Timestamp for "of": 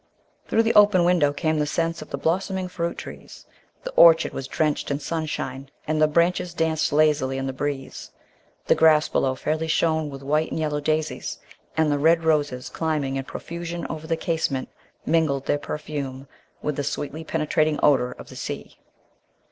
2.01-2.09, 18.17-18.29